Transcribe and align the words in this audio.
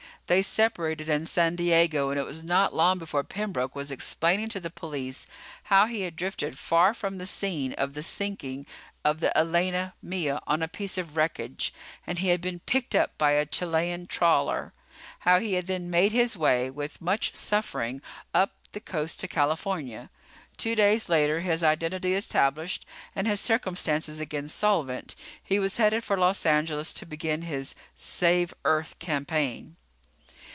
They 0.27 0.41
separated 0.41 1.09
in 1.09 1.25
San 1.25 1.57
Diego, 1.57 2.09
and 2.09 2.17
it 2.17 2.23
was 2.23 2.41
not 2.41 2.73
long 2.73 2.97
before 2.97 3.21
Pembroke 3.21 3.75
was 3.75 3.91
explaining 3.91 4.47
to 4.55 4.61
the 4.61 4.69
police 4.69 5.27
how 5.63 5.87
he 5.87 6.03
had 6.03 6.15
drifted 6.15 6.57
far 6.57 6.93
from 6.93 7.17
the 7.17 7.25
scene 7.25 7.73
of 7.73 7.95
the 7.95 8.01
sinking 8.01 8.65
of 9.03 9.19
the 9.19 9.37
Elena 9.37 9.93
Mia 10.01 10.39
on 10.47 10.61
a 10.63 10.69
piece 10.69 10.97
of 10.97 11.17
wreckage, 11.17 11.73
and 12.07 12.19
had 12.19 12.39
been 12.39 12.61
picked 12.61 12.95
up 12.95 13.17
by 13.17 13.31
a 13.31 13.45
Chilean 13.45 14.07
trawler. 14.07 14.71
How 15.19 15.41
he 15.41 15.55
had 15.55 15.67
then 15.67 15.89
made 15.89 16.13
his 16.13 16.37
way, 16.37 16.69
with 16.69 17.01
much 17.01 17.35
suffering, 17.35 18.01
up 18.33 18.53
the 18.71 18.79
coast 18.79 19.19
to 19.19 19.27
California. 19.27 20.09
Two 20.55 20.75
days 20.75 21.09
later, 21.09 21.41
his 21.41 21.61
identity 21.61 22.13
established 22.13 22.85
and 23.17 23.27
his 23.27 23.41
circumstances 23.41 24.21
again 24.21 24.47
solvent, 24.47 25.13
he 25.43 25.59
was 25.59 25.75
headed 25.75 26.05
for 26.05 26.15
Los 26.15 26.45
Angeles 26.45 26.93
to 26.93 27.05
begin 27.05 27.41
his 27.41 27.75
save 27.97 28.53
Earth 28.63 28.97
campaign. 28.97 29.75